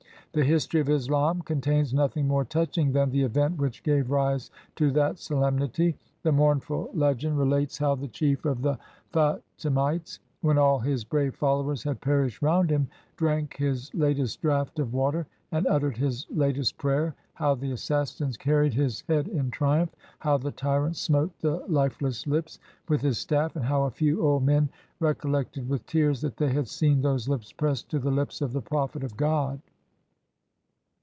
[0.33, 4.49] The history of Islam con tains nothing more touching than the event which gave rise
[4.77, 5.97] to that solemnity.
[6.23, 9.41] The mournful legend relates how 154 HOW ROBERT CLIVE DEFENDED ARGOT the chief of the
[9.99, 12.87] Falimitcs, when all his brave followers had perished round him,
[13.17, 18.73] drank his latest draught of water, and uttered his latest prayer, how the assassins carried
[18.73, 22.57] his head in triumph, how the tyrant smote the lifeless lips
[22.87, 24.69] with his stall, and how a few old men
[25.01, 28.53] recol lected with tears that they had seen those lips pressed to the lips of
[28.53, 29.59] the Prophet of God.